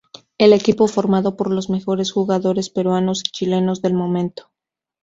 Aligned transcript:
El 0.39 0.53
equipo 0.53 0.87
formado 0.87 1.37
por 1.37 1.51
los 1.51 1.69
mejores 1.69 2.11
jugadores 2.11 2.71
peruanos 2.71 3.21
y 3.23 3.29
chilenos 3.29 3.83
del 3.83 3.93
momento. 3.93 4.51